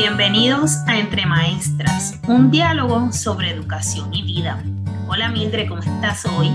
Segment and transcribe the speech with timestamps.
[0.00, 4.62] Bienvenidos a Entre Maestras, un diálogo sobre educación y vida.
[5.08, 6.50] Hola Mildred, ¿cómo estás hoy?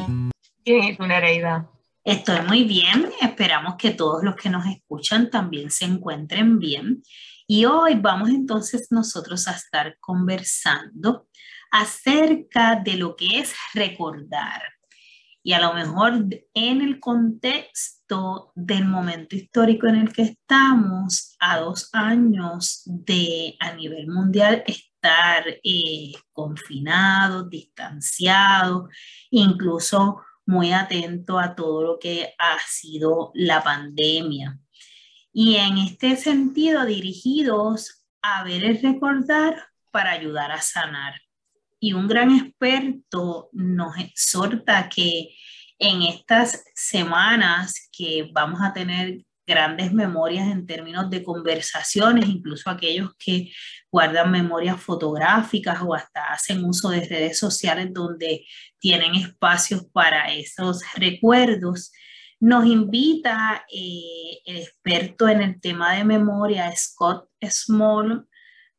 [0.64, 1.70] Bien, ¿y tú Nereida?
[2.06, 7.04] Estoy muy bien, esperamos que todos los que nos escuchan también se encuentren bien.
[7.46, 11.28] Y hoy vamos entonces nosotros a estar conversando
[11.70, 14.62] acerca de lo que es recordar.
[15.44, 18.03] Y a lo mejor en el contexto
[18.56, 25.46] del momento histórico en el que estamos, a dos años de a nivel mundial estar
[25.64, 28.90] eh, confinados, distanciados,
[29.32, 34.60] incluso muy atento a todo lo que ha sido la pandemia.
[35.32, 41.22] Y en este sentido, dirigidos a ver el recordar para ayudar a sanar.
[41.80, 45.36] Y un gran experto nos exhorta que
[45.80, 53.12] en estas semanas que vamos a tener grandes memorias en términos de conversaciones, incluso aquellos
[53.18, 53.52] que
[53.92, 58.46] guardan memorias fotográficas o hasta hacen uso de redes sociales donde
[58.80, 61.92] tienen espacios para esos recuerdos,
[62.40, 68.28] nos invita eh, el experto en el tema de memoria, Scott Small,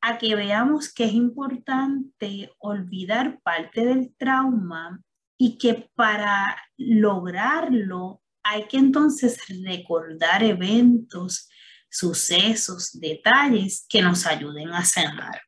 [0.00, 5.00] a que veamos que es importante olvidar parte del trauma
[5.44, 11.50] y que para lograrlo hay que entonces recordar eventos,
[11.90, 15.42] sucesos, detalles que nos ayuden a sanar.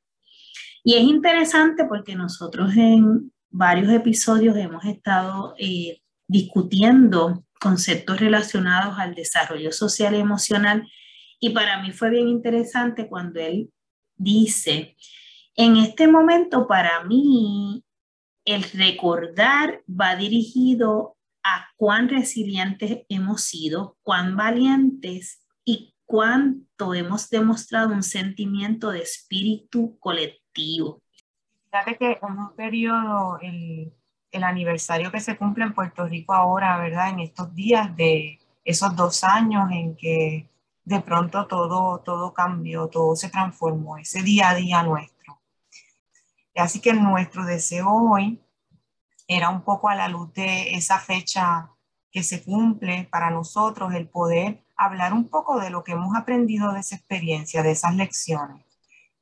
[0.84, 9.14] Y es interesante porque nosotros en varios episodios hemos estado eh, discutiendo conceptos relacionados al
[9.14, 10.86] desarrollo social y emocional.
[11.40, 13.70] Y para mí fue bien interesante cuando él
[14.14, 14.94] dice,
[15.54, 17.82] en este momento para mí
[18.46, 27.92] el recordar va dirigido a cuán resilientes hemos sido, cuán valientes y cuánto hemos demostrado
[27.92, 31.02] un sentimiento de espíritu colectivo.
[31.70, 33.92] Fíjate que en un periodo, el
[34.36, 37.10] el aniversario que se cumple en Puerto Rico ahora, ¿verdad?
[37.10, 40.48] En estos días de esos dos años en que
[40.84, 45.15] de pronto todo, todo cambió, todo se transformó, ese día a día nuestro.
[46.56, 48.42] Así que nuestro deseo hoy
[49.28, 51.70] era un poco a la luz de esa fecha
[52.10, 56.72] que se cumple para nosotros, el poder hablar un poco de lo que hemos aprendido
[56.72, 58.64] de esa experiencia, de esas lecciones.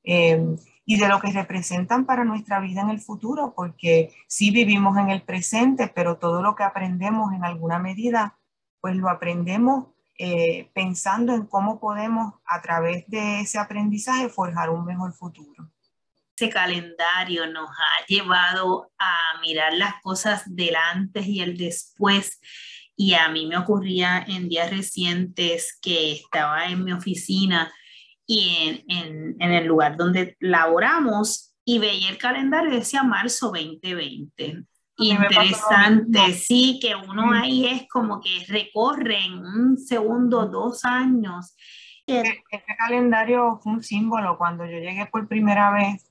[0.04, 0.56] Eh,
[0.86, 5.08] y de lo que representan para nuestra vida en el futuro, porque sí vivimos en
[5.08, 8.38] el presente, pero todo lo que aprendemos en alguna medida,
[8.80, 9.86] pues lo aprendemos
[10.18, 15.70] eh, pensando en cómo podemos a través de ese aprendizaje forjar un mejor futuro.
[16.36, 22.40] Ese calendario nos ha llevado a mirar las cosas del antes y el después.
[22.96, 27.72] Y a mí me ocurría en días recientes que estaba en mi oficina
[28.26, 34.64] y en, en, el lugar donde laboramos y veía el calendario y decía marzo 2020.
[34.96, 41.54] Interesante, sí, que uno ahí es como que recorre en un segundo dos años.
[42.06, 42.42] Este
[42.78, 46.03] calendario fue un símbolo cuando yo llegué por primera vez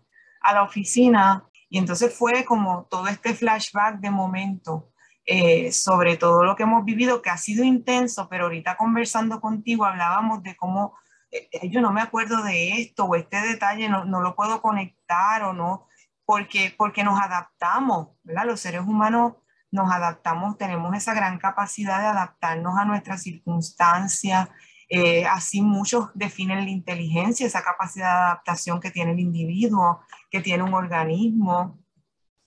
[0.44, 4.92] a la oficina y entonces fue como todo este flashback de momento
[5.26, 9.86] eh, sobre todo lo que hemos vivido, que ha sido intenso, pero ahorita conversando contigo
[9.86, 10.98] hablábamos de cómo
[11.32, 15.44] eh, yo no me acuerdo de esto o este detalle no, no, lo puedo conectar
[15.44, 15.88] o no,
[16.26, 18.46] porque, porque nos adaptamos, ¿verdad?
[18.46, 19.36] Los seres humanos
[19.72, 24.50] nos adaptamos, tenemos esa gran capacidad de adaptarnos a nuestras circunstancias.
[24.90, 30.02] Eh, así muchos definen la inteligencia, esa capacidad de adaptación que tiene el individuo,
[30.34, 31.80] que tiene un organismo.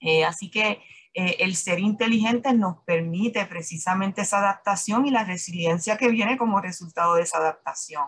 [0.00, 0.82] Eh, así que
[1.14, 7.14] el ser inteligente nos permite precisamente esa adaptación y la resiliencia que viene como resultado
[7.14, 8.04] de esa adaptación.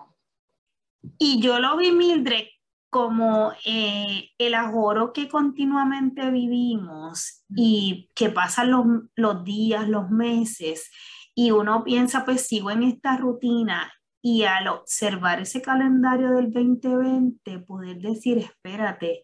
[1.16, 2.48] Y yo lo vi, Mildred,
[2.90, 10.90] como eh, el ahorro que continuamente vivimos y que pasan los, los días, los meses,
[11.34, 17.60] y uno piensa, pues sigo en esta rutina y al observar ese calendario del 2020,
[17.60, 19.22] poder decir, espérate,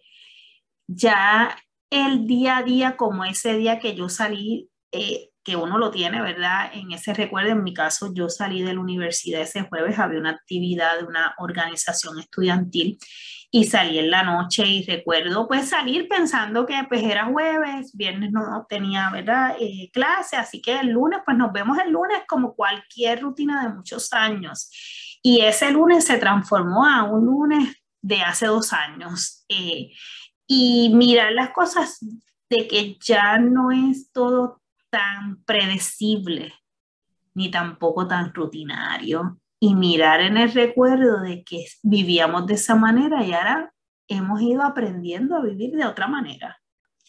[0.87, 1.57] ya
[1.91, 6.23] el día a día, como ese día que yo salí eh, que uno lo tiene,
[6.23, 6.71] ¿verdad?
[6.73, 10.31] En ese recuerdo, en mi caso, yo salí de la universidad ese jueves, había una
[10.31, 12.99] actividad de una organización estudiantil
[13.51, 18.33] y salí en la noche y recuerdo pues salir pensando que pues era jueves, viernes
[18.33, 19.55] no tenía, ¿verdad?
[19.61, 23.75] Eh, clase, así que el lunes pues nos vemos el lunes como cualquier rutina de
[23.75, 24.71] muchos años.
[25.23, 29.45] Y ese lunes se transformó a un lunes de hace dos años.
[29.49, 29.93] Eh,
[30.47, 31.99] y mirar las cosas
[32.51, 34.61] de que ya no es todo
[34.91, 36.53] tan predecible
[37.35, 43.25] ni tampoco tan rutinario y mirar en el recuerdo de que vivíamos de esa manera
[43.25, 43.73] y ahora
[44.09, 46.61] hemos ido aprendiendo a vivir de otra manera.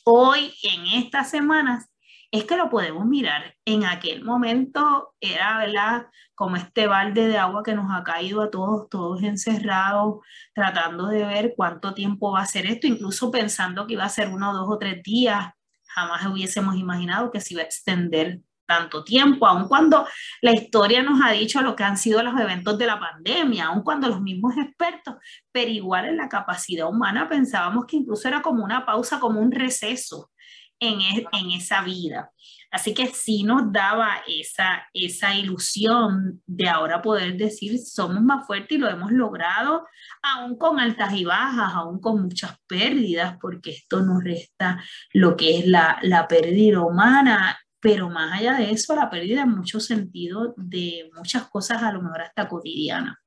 [0.05, 1.89] Hoy, en estas semanas,
[2.37, 3.55] es que lo podemos mirar.
[3.65, 6.07] En aquel momento era, ¿verdad?
[6.33, 10.19] Como este balde de agua que nos ha caído a todos, todos encerrados,
[10.53, 14.29] tratando de ver cuánto tiempo va a ser esto, incluso pensando que iba a ser
[14.29, 15.51] uno, dos o tres días.
[15.87, 20.07] Jamás hubiésemos imaginado que se iba a extender tanto tiempo, aun cuando
[20.41, 23.83] la historia nos ha dicho lo que han sido los eventos de la pandemia, aun
[23.83, 25.15] cuando los mismos expertos,
[25.51, 29.51] pero igual en la capacidad humana pensábamos que incluso era como una pausa, como un
[29.51, 30.31] receso
[30.79, 32.31] en, esa vida.
[32.71, 38.77] Así que sí nos daba esa, esa ilusión de ahora poder decir somos más fuertes
[38.77, 39.87] y lo hemos logrado,
[40.21, 44.83] aún con altas y bajas, aún con muchas pérdidas, porque esto nos resta
[45.13, 49.51] lo que es la, la pérdida humana pero más allá de eso, la pérdida en
[49.51, 53.21] muchos sentidos de muchas cosas a lo mejor hasta cotidiana.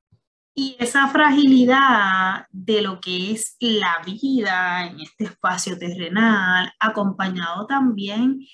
[0.61, 8.45] Y esa fragilidad de lo que es la vida en este espacio terrenal, acompañado también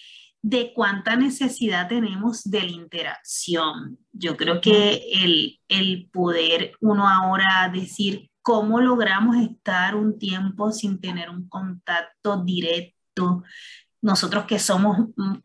[0.44, 3.98] de cuánta necesidad tenemos de la interacción.
[4.12, 11.02] Yo creo que el, el poder uno ahora decir cómo logramos estar un tiempo sin
[11.02, 13.42] tener un contacto directo,
[14.06, 15.38] nosotros que somos mm,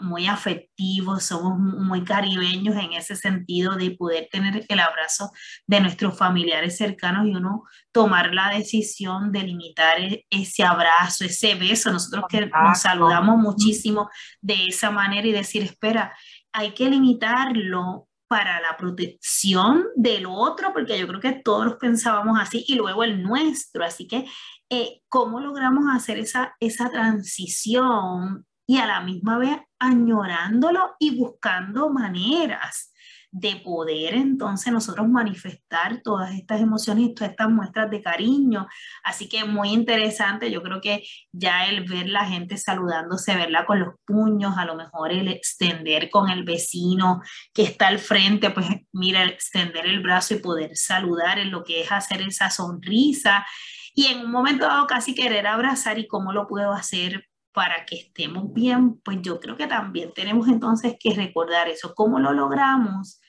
[0.00, 5.30] muy afectivos, somos muy caribeños en ese sentido de poder tener el abrazo
[5.68, 7.62] de nuestros familiares cercanos y uno
[7.92, 14.10] tomar la decisión de limitar e, ese abrazo, ese beso, nosotros que nos saludamos muchísimo
[14.40, 16.12] de esa manera y decir, espera,
[16.52, 22.64] hay que limitarlo para la protección del otro, porque yo creo que todos pensábamos así,
[22.68, 23.84] y luego el nuestro.
[23.84, 24.24] Así que
[24.70, 31.90] eh, cómo logramos hacer esa, esa transición y a la misma vez añorándolo y buscando
[31.90, 32.89] maneras
[33.32, 38.66] de poder entonces nosotros manifestar todas estas emociones y todas estas muestras de cariño.
[39.04, 43.80] Así que muy interesante, yo creo que ya el ver la gente saludándose, verla con
[43.80, 47.22] los puños, a lo mejor el extender con el vecino
[47.54, 51.82] que está al frente, pues mira, extender el brazo y poder saludar en lo que
[51.82, 53.46] es hacer esa sonrisa
[53.94, 57.96] y en un momento dado casi querer abrazar y cómo lo puedo hacer para que
[57.96, 63.20] estemos bien, pues yo creo que también tenemos entonces que recordar eso, cómo lo logramos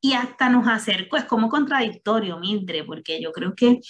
[0.00, 3.80] y hasta nos acerco, es como contradictorio, Mildred, porque yo creo que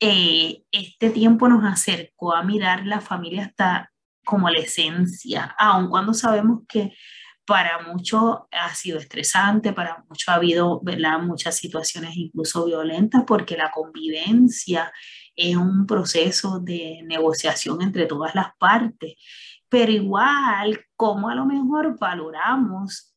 [0.00, 3.92] eh, este tiempo nos acercó a mirar la familia hasta
[4.24, 6.94] como la esencia, aun cuando sabemos que
[7.44, 10.82] para muchos ha sido estresante, para muchos ha habido
[11.22, 14.92] muchas situaciones incluso violentas, porque la convivencia
[15.38, 19.14] es un proceso de negociación entre todas las partes,
[19.68, 23.14] pero igual como a lo mejor valoramos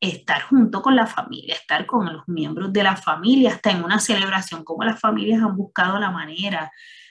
[0.00, 3.98] estar junto con la familia, estar con los miembros de la familia, hasta en una
[3.98, 6.70] celebración, como las familias han buscado la manera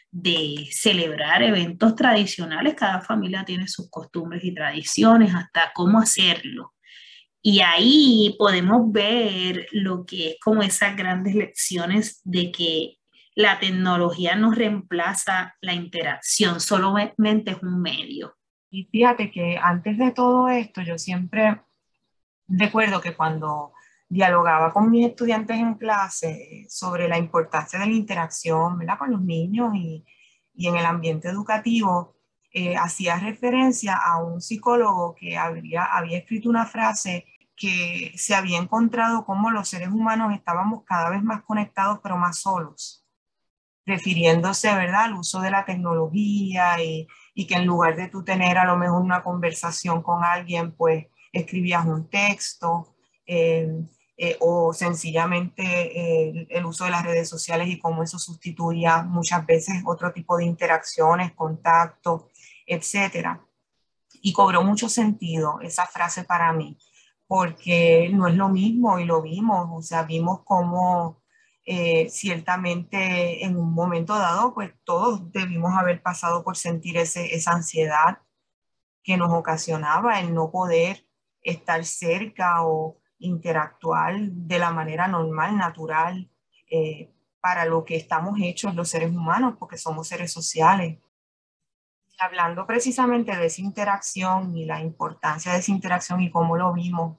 [0.09, 6.73] de celebrar eventos tradicionales, cada familia tiene sus costumbres y tradiciones, hasta cómo hacerlo.
[7.41, 12.96] Y ahí podemos ver lo que es como esas grandes lecciones de que
[13.37, 18.35] la tecnología no reemplaza la interacción, solamente es un medio.
[18.71, 21.61] Y fíjate que antes de todo esto, yo siempre
[22.47, 23.73] recuerdo que cuando
[24.09, 28.97] dialogaba con mis estudiantes en clase sobre la importancia de la interacción ¿verdad?
[28.97, 30.03] con los niños y,
[30.56, 32.15] y en el ambiente educativo,
[32.51, 38.57] eh, hacía referencia a un psicólogo que había, había escrito una frase que se había
[38.57, 43.03] encontrado como los seres humanos estábamos cada vez más conectados pero más solos
[43.87, 47.07] refiriéndose, ¿verdad?, al uso de la tecnología y,
[47.47, 51.85] que en lugar de tú tener a lo mejor una conversación con alguien, pues escribías
[51.85, 53.85] un texto eh,
[54.17, 59.45] eh, o sencillamente eh, el uso de las redes sociales y cómo eso sustituía muchas
[59.45, 62.29] veces otro tipo de interacciones, contacto,
[62.65, 63.41] etcétera.
[64.21, 66.77] Y cobró mucho sentido esa frase para mí,
[67.27, 71.21] porque no es lo mismo y lo vimos, o sea, vimos cómo
[71.69, 77.52] eh, ciertamente en un momento dado, pues todos debimos haber pasado por sentir ese, esa
[77.52, 78.19] ansiedad
[79.04, 81.06] que nos ocasionaba el no poder
[81.42, 86.31] estar cerca o interactuar de la manera normal, natural,
[86.71, 91.00] eh, para lo que estamos hechos los seres humanos, porque somos seres sociales.
[92.18, 97.18] Hablando precisamente de esa interacción y la importancia de esa interacción y cómo lo vimos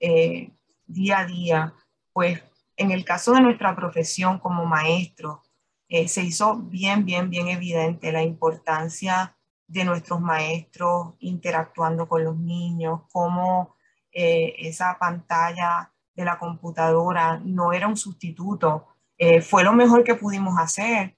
[0.00, 0.50] eh,
[0.86, 1.74] día a día,
[2.12, 2.42] pues
[2.76, 5.42] en el caso de nuestra profesión como maestro,
[5.88, 12.36] eh, se hizo bien, bien, bien evidente la importancia de nuestros maestros interactuando con los
[12.36, 13.76] niños, cómo
[14.12, 18.86] eh, esa pantalla de la computadora no era un sustituto,
[19.18, 21.16] eh, fue lo mejor que pudimos hacer,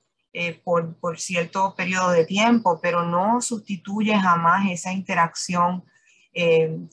[0.63, 5.85] por, cierto periodo de tiempo, pero no sustituye jamás esa interacción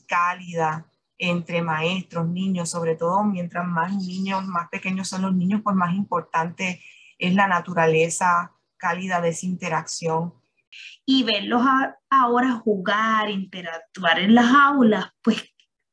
[0.08, 5.76] cálida entre maestros, niños, sobre todo mientras más niños, más pequeños son los niños, pues
[5.76, 6.82] más importante
[7.18, 10.34] es la naturaleza cálida de esa interacción.
[11.06, 11.62] Y verlos
[12.10, 15.42] ahora jugar, interactuar en las aulas, pues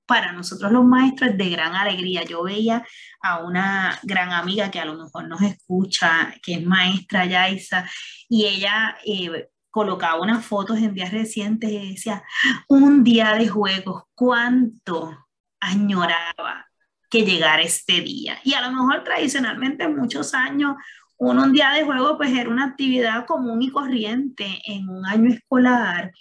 [0.06, 2.24] para nosotros los maestros es de gran alegría.
[2.24, 2.86] Yo veía
[3.22, 7.90] a una gran amiga que a lo mejor nos escucha, que es maestra Yaisa,
[8.28, 12.24] y ella eh, colocaba unas fotos en días recientes y decía,
[12.68, 15.26] un día de juegos, ¿cuánto
[15.60, 16.68] añoraba
[17.10, 18.38] que llegara este día?
[18.44, 20.76] Y a lo mejor tradicionalmente muchos años
[21.18, 26.12] un, día de juego pues era una actividad común y corriente en un año escolar.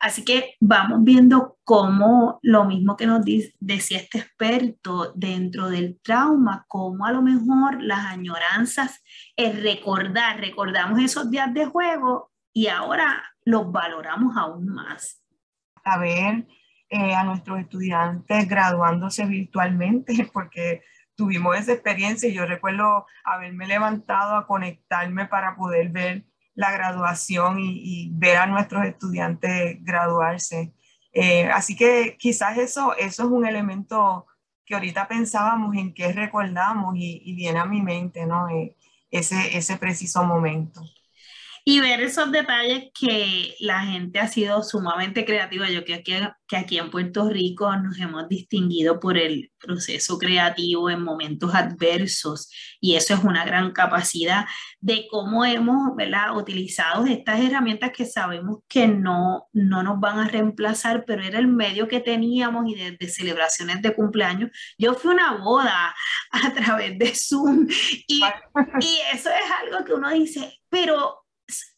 [0.00, 6.66] Así que vamos viendo cómo lo mismo que nos decía este experto dentro del trauma,
[6.68, 9.02] cómo a lo mejor las añoranzas,
[9.34, 15.22] el recordar, recordamos esos días de juego y ahora los valoramos aún más.
[15.84, 16.44] A ver
[16.88, 20.82] eh, a nuestros estudiantes graduándose virtualmente, porque
[21.14, 26.24] tuvimos esa experiencia y yo recuerdo haberme levantado a conectarme para poder ver
[26.56, 30.74] la graduación y, ver a nuestros estudiantes graduarse.
[31.12, 34.26] Eh, así que quizás eso, eso es un elemento
[34.64, 38.48] que ahorita pensábamos en qué recordamos y, viene a mi mente, ¿no?
[38.48, 38.76] Eh,
[39.12, 40.82] ese, ese preciso momento
[41.68, 45.68] y ver esos detalles que la gente ha sido sumamente creativa.
[45.68, 50.88] Yo creo que, que aquí en Puerto Rico nos hemos distinguido por el proceso creativo
[50.88, 54.46] en momentos adversos y eso es una gran capacidad
[54.80, 56.34] de cómo hemos ¿verdad?
[56.38, 61.48] utilizado estas herramientas que sabemos que no, no nos van a reemplazar, pero era el
[61.48, 64.50] medio que teníamos y desde celebraciones de cumpleaños.
[64.78, 65.94] Yo fui a una boda
[66.30, 68.22] a través de Zoom y,
[68.80, 71.27] y eso es algo que uno dice, pero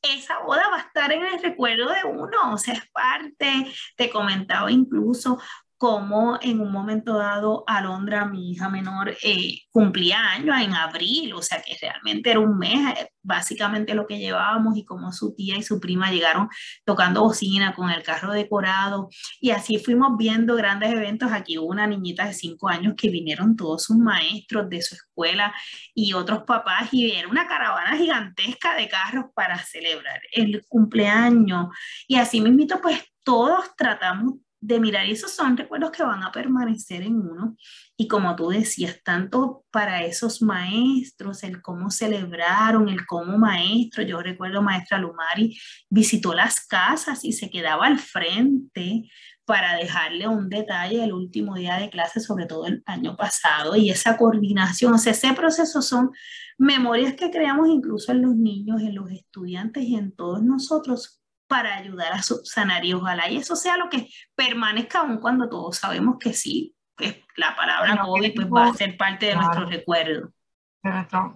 [0.03, 4.11] esa boda va a estar en el recuerdo de uno, o sea, es parte, te
[4.11, 5.41] comentaba incluso
[5.81, 11.41] como en un momento dado Alondra, mi hija menor, eh, cumplía años en abril, o
[11.41, 15.57] sea que realmente era un mes, eh, básicamente lo que llevábamos y como su tía
[15.57, 16.51] y su prima llegaron
[16.85, 19.09] tocando bocina con el carro decorado
[19.41, 21.33] y así fuimos viendo grandes eventos.
[21.33, 25.55] Aquí hubo una niñita de cinco años que vinieron todos sus maestros de su escuela
[25.95, 31.69] y otros papás y era una caravana gigantesca de carros para celebrar el cumpleaños
[32.07, 35.07] y así mismito pues todos tratamos de mirar.
[35.07, 37.57] Y esos son recuerdos que van a permanecer en uno.
[37.97, 44.21] Y como tú decías, tanto para esos maestros, el cómo celebraron, el cómo maestro, yo
[44.21, 49.09] recuerdo maestra Lumari visitó las casas y se quedaba al frente
[49.51, 53.91] para dejarle un detalle el último día de clase, sobre todo el año pasado, y
[53.91, 56.13] esa coordinación, o sea, ese proceso son
[56.57, 61.20] memorias que creamos incluso en los niños, en los estudiantes y en todos nosotros
[61.51, 65.79] para ayudar a subsanar y ojalá y eso sea lo que permanezca aún cuando todos
[65.79, 70.31] sabemos que sí, que la palabra COVID pues, va a ser parte de nuestro recuerdo.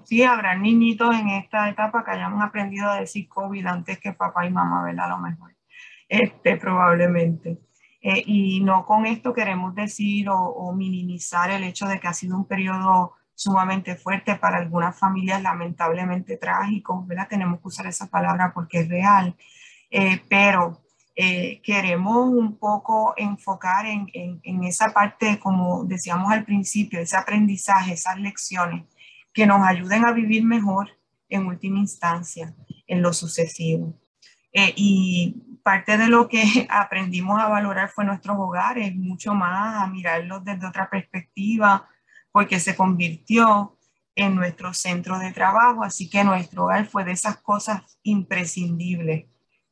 [0.04, 4.47] sí, habrá niñitos en esta etapa que hayamos aprendido a decir COVID antes que papá
[4.47, 5.06] y mamá, ¿verdad?
[5.06, 5.56] A lo mejor,
[6.09, 7.59] este, probablemente.
[8.00, 12.14] Eh, y no con esto queremos decir o, o minimizar el hecho de que ha
[12.14, 17.26] sido un periodo sumamente fuerte para algunas familias, lamentablemente trágico, ¿verdad?
[17.28, 19.35] Tenemos que usar esa palabra porque es real.
[19.96, 20.82] Eh, pero
[21.14, 27.92] eh, queremos un poco enfocar en, en, esa parte, como decíamos al principio, ese aprendizaje,
[27.92, 28.86] esas lecciones
[29.32, 30.90] que nos ayuden a vivir mejor
[31.28, 32.56] en última instancia,
[32.88, 33.94] en lo sucesivo.
[34.52, 39.86] Eh, y parte de lo que aprendimos a valorar fue nuestros hogares, mucho más a
[39.86, 41.88] mirarlos desde otra perspectiva,
[42.32, 43.78] porque se convirtió
[44.16, 49.26] en nuestro centro de trabajo, así que nuestro hogar fue de esas cosas imprescindibles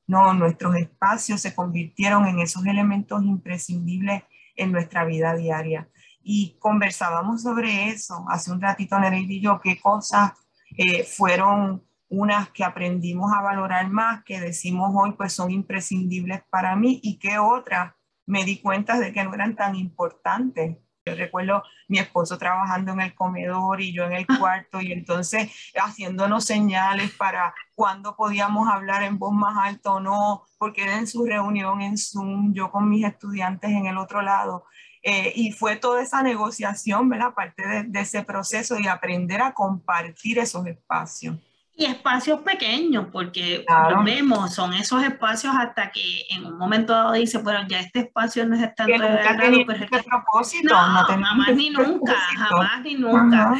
[0.06, 4.22] no, nuestros espacios se convirtieron en esos elementos imprescindibles
[4.56, 5.88] en nuestra vida diaria.
[6.22, 10.32] Y conversábamos sobre eso hace un ratito, Nereida y yo, qué cosas
[10.76, 16.76] eh, fueron unas que aprendimos a valorar más, que decimos hoy pues son imprescindibles para
[16.76, 17.94] mí y qué otras
[18.26, 23.00] me di cuenta de que no eran tan importantes yo recuerdo mi esposo trabajando en
[23.00, 29.02] el comedor y yo en el cuarto y entonces haciéndonos señales para cuándo podíamos hablar
[29.02, 32.88] en voz más alta o no, porque era en su reunión en Zoom, yo con
[32.88, 34.64] mis estudiantes en el otro lado.
[35.02, 37.34] Eh, y fue toda esa negociación, ¿verdad?
[37.34, 41.36] Parte de, de ese proceso y aprender a compartir esos espacios.
[41.74, 43.64] Y espacios pequeños, porque
[44.04, 48.46] vemos, son esos espacios hasta que en un momento dado dice, bueno, ya este espacio
[48.46, 53.54] no es tanto de pero este propósito, no, jamás ni nunca, jamás ni nunca.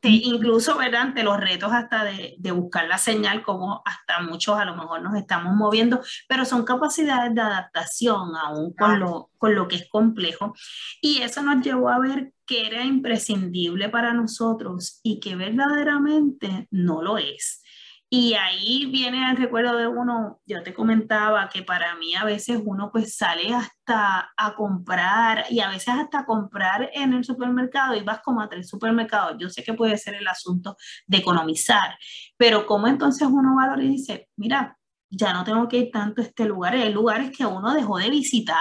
[0.00, 1.02] Este, incluso, ¿verdad?
[1.02, 5.02] Ante los retos hasta de, de, buscar la señal, como hasta muchos a lo mejor
[5.02, 9.88] nos estamos moviendo, pero son capacidades de adaptación aún con, lo, con lo que es
[9.88, 10.54] complejo.
[11.00, 17.02] Y eso nos llevó a ver que era imprescindible para nosotros y que verdaderamente no
[17.02, 17.62] lo es.
[18.10, 22.58] Y ahí viene el recuerdo de uno, yo te comentaba que para mí a veces
[22.64, 28.02] uno pues sale hasta a comprar y a veces hasta comprar en el supermercado y
[28.02, 29.36] vas como a tres supermercados.
[29.38, 31.98] Yo sé que puede ser el asunto de economizar,
[32.38, 34.78] pero ¿cómo entonces uno valora y dice, mira,
[35.10, 38.10] ya no tengo que ir tanto a este lugar, hay lugares que uno dejó de
[38.10, 38.56] visitar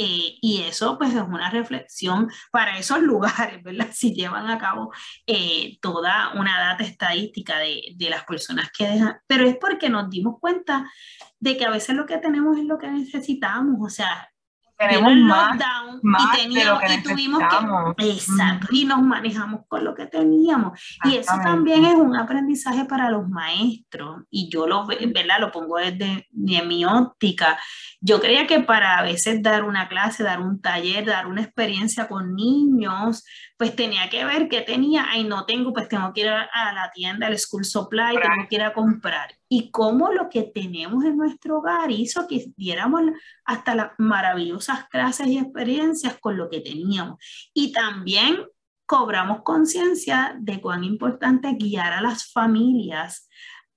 [0.00, 3.88] eh, y eso pues es una reflexión para esos lugares, ¿verdad?
[3.92, 4.92] Si llevan a cabo
[5.26, 10.08] eh, toda una data estadística de, de, las personas que dejan, pero es porque nos
[10.08, 10.88] dimos cuenta
[11.40, 14.30] de que a veces lo que tenemos es lo que necesitamos, o sea,
[14.78, 17.42] tenemos más, y, teníamos, y tuvimos
[17.96, 20.78] que exacto y nos manejamos con lo que teníamos.
[21.04, 25.78] Y eso también es un aprendizaje para los maestros y yo lo verdad lo pongo
[25.78, 27.58] desde mi óptica.
[28.00, 32.06] Yo creía que para a veces dar una clase dar un taller dar una experiencia
[32.06, 33.24] con niños
[33.56, 35.06] pues tenía que ver qué tenía.
[35.10, 38.54] Ay no tengo pues tengo que ir a, la tienda al school supply tengo que
[38.54, 43.02] ir a comprar y cómo lo que tenemos en nuestro hogar hizo que diéramos
[43.44, 47.18] hasta las maravillosas clases y experiencias con lo que teníamos.
[47.54, 48.44] Y también
[48.86, 53.28] cobramos conciencia de cuán importante guiar a las familias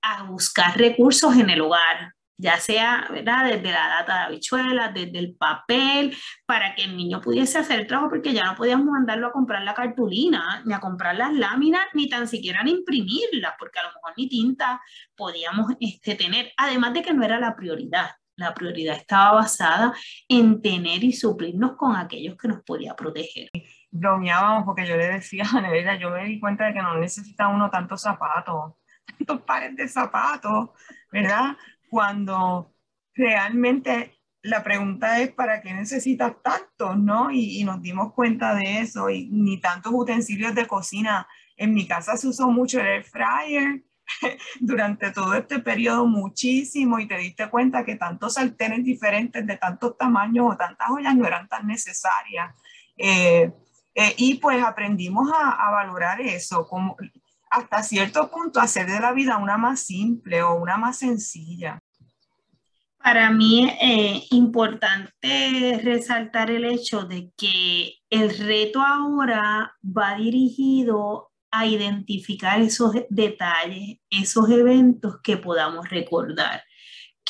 [0.02, 3.44] a buscar recursos en el hogar, ya sea ¿verdad?
[3.44, 7.86] desde la data de habichuelas, desde el papel, para que el niño pudiese hacer el
[7.86, 11.86] trabajo, porque ya no podíamos mandarlo a comprar la cartulina, ni a comprar las láminas,
[11.94, 14.82] ni tan siquiera a imprimirlas, porque a lo mejor ni tinta
[15.14, 18.10] podíamos este, tener, además de que no era la prioridad.
[18.34, 19.94] La prioridad estaba basada
[20.26, 23.50] en tener y suplirnos con aquellos que nos podía proteger.
[23.90, 27.48] Bromeábamos porque yo le decía a Nevera, yo me di cuenta de que no necesita
[27.48, 28.72] uno tantos zapatos,
[29.04, 30.70] tantos pares de zapatos,
[31.12, 31.56] ¿verdad?
[31.92, 32.74] Cuando
[33.14, 36.96] realmente la pregunta es ¿para qué necesitas tantos?
[36.96, 37.30] ¿no?
[37.30, 41.28] Y, nos dimos cuenta de eso y ni tantos utensilios de cocina.
[41.54, 43.84] En mi casa se usó mucho el air fryer
[44.60, 49.98] durante todo este periodo muchísimo y te diste cuenta que tantos sartenes diferentes de tantos
[49.98, 52.54] tamaños o tantas ollas no eran tan necesarias.
[52.96, 53.52] Eh,
[53.94, 56.96] eh, y pues aprendimos a, a, valorar eso, como
[57.50, 61.81] hasta cierto punto hacer de la vida una más simple o una más sencilla.
[63.02, 71.30] Para mí es eh, importante resaltar el hecho de que el reto ahora va dirigido
[71.50, 76.62] a identificar esos detalles, esos eventos que podamos recordar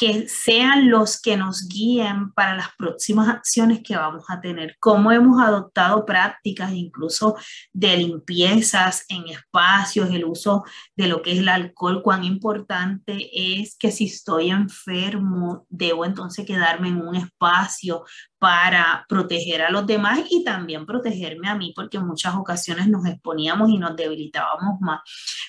[0.02, 4.74] que sean los que nos guíen para las próximas acciones que vamos a tener.
[4.80, 7.36] Cómo hemos adoptado prácticas incluso
[7.72, 10.64] de limpiezas en espacios, el uso
[10.96, 16.44] de lo que es el alcohol, cuán importante es que si estoy enfermo, debo entonces
[16.44, 18.02] quedarme en un espacio
[18.42, 23.06] para proteger a los demás y también protegerme a mí, porque en muchas ocasiones nos
[23.06, 25.00] exponíamos y nos debilitábamos más.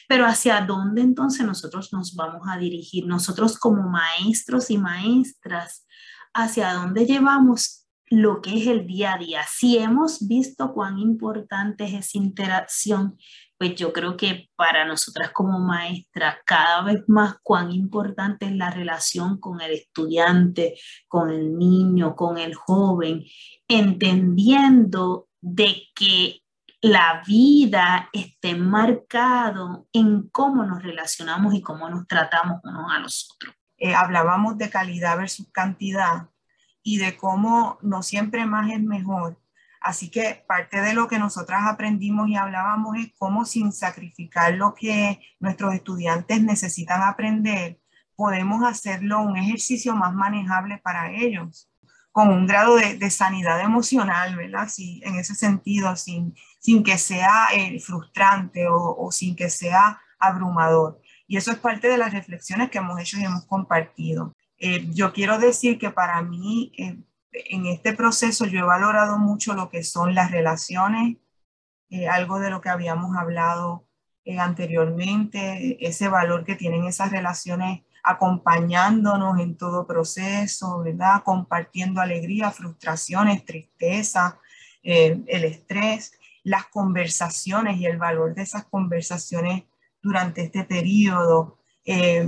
[0.08, 3.08] Pero ¿hacia dónde entonces nosotros nos vamos a dirigir?
[3.08, 5.86] Nosotros como maestros y maestras,
[6.34, 9.42] ¿hacia dónde llevamos lo que es el día a día?
[9.50, 13.18] Si hemos visto cuán importante es esa interacción
[13.64, 18.70] pues yo creo que para nosotras como maestras cada vez más cuán importante es la
[18.70, 20.78] relación con el estudiante,
[21.08, 23.24] con el niño, con el joven,
[23.66, 26.42] entendiendo de que
[26.82, 33.32] la vida esté marcado en cómo nos relacionamos y cómo nos tratamos unos a los
[33.34, 33.56] otros.
[33.84, 36.30] Eh, hablábamos de calidad versus cantidad
[36.82, 39.38] y de cómo no siempre más es mejor
[39.84, 44.74] Así que parte de lo que nosotras aprendimos y hablábamos es cómo sin sacrificar lo
[44.74, 47.82] que nuestros estudiantes necesitan aprender,
[48.16, 51.70] podemos hacerlo un ejercicio más manejable para ellos,
[52.14, 54.70] con un grado de, sanidad emocional, ¿verdad?
[54.70, 61.02] Sí, en ese sentido, sin, sin que sea eh, frustrante o, sin que sea abrumador.
[61.34, 64.36] Y eso es parte de las reflexiones que hemos hecho y hemos compartido.
[64.60, 66.96] Eh, yo quiero decir que para mí eh,
[67.32, 71.18] en este proceso yo he valorado mucho lo que son las relaciones,
[71.90, 73.88] eh, algo de lo que habíamos hablado
[74.38, 81.24] anteriormente, ese valor que tienen esas relaciones acompañándonos en todo proceso, ¿verdad?
[81.24, 84.38] Compartiendo alegría, frustraciones, tristeza,
[84.84, 86.12] el estrés,
[86.44, 89.64] las conversaciones y el valor de esas conversaciones
[90.04, 91.58] durante este periodo.
[91.86, 92.28] Eh,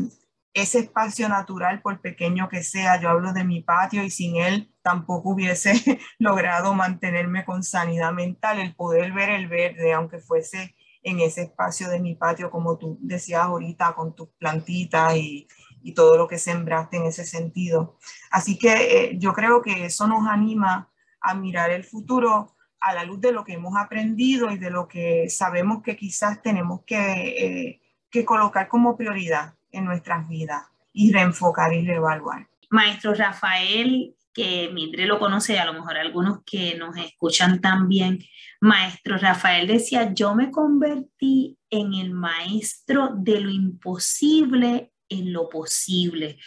[0.55, 4.73] ese espacio natural, por pequeño que sea, yo hablo de mi patio y sin él
[4.81, 5.73] tampoco hubiese
[6.17, 11.89] logrado mantenerme con sanidad mental, el poder ver el verde, aunque fuese en ese espacio
[11.89, 15.47] de mi patio, como tú decías ahorita, con tus plantitas y,
[15.95, 17.99] todo lo que sembraste en ese sentido.
[18.31, 22.54] Así que eh, yo creo que eso nos anima a mirar el futuro
[22.85, 26.41] a la luz de lo que hemos aprendido y de lo que sabemos que quizás
[26.43, 32.47] tenemos que, eh, que colocar como prioridad en nuestras vidas y reenfocar y reevaluar.
[32.69, 38.19] Maestro Rafael, que Mindre lo conoce y a lo mejor algunos que nos escuchan también,
[38.61, 46.37] Maestro Rafael decía, yo me convertí en el maestro de lo imposible en lo posible.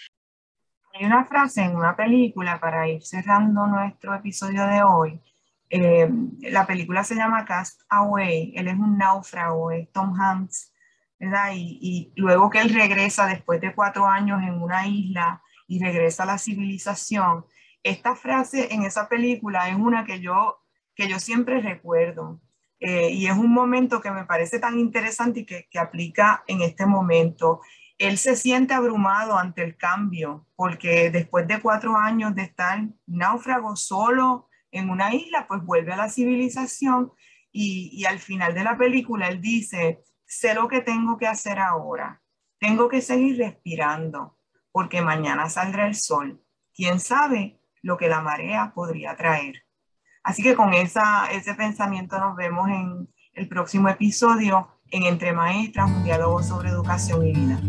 [0.95, 5.21] Hay una frase en una película para ir cerrando nuestro episodio de hoy.
[5.71, 6.09] Eh,
[6.41, 8.53] la película se llama Cast Away.
[8.57, 10.73] Él es un náufrago, es Tom Hanks
[11.55, 16.27] y, luego que él regresa después de cuatro años en una isla y regresa a
[16.27, 17.45] la civilización,
[17.83, 20.59] esta frase en esa película es una que yo,
[20.95, 22.41] que yo siempre recuerdo.
[22.81, 26.63] Eh, y es un momento que me parece tan interesante y que, que aplica en
[26.63, 27.61] este momento.
[27.99, 33.75] Él se siente abrumado ante el cambio, porque después de cuatro años de estar náufrago
[33.75, 37.13] solo en una isla, pues vuelve a la civilización
[37.53, 42.23] y, al final de la película él dice, sé lo que tengo que hacer ahora.
[42.59, 44.37] Tengo que seguir respirando
[44.73, 46.43] porque mañana saldrá el sol.
[46.75, 49.65] ¿Quién sabe lo que la marea podría traer?
[50.23, 55.91] Así que con esa, ese pensamiento nos vemos en el próximo episodio en Entre Maestras,
[55.91, 57.61] un diálogo sobre educación y vida.